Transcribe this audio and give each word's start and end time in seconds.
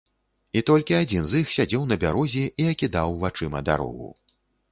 І 0.59 0.61
толькі 0.69 0.95
адзін 0.99 1.27
з 1.31 1.41
іх 1.43 1.51
сядзеў 1.57 1.83
на 1.91 1.97
бярозе 2.05 2.43
і 2.63 2.67
акідаў 2.71 3.13
вачыма 3.27 3.59
дарогу. 3.71 4.09